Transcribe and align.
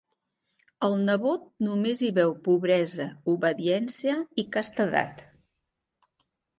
El 0.87 0.95
nebot 1.09 1.45
només 1.67 2.01
hi 2.01 2.09
veu 2.17 2.35
pobresa, 2.49 3.09
obediència 3.37 4.19
i 4.47 4.51
castedat. 4.59 5.27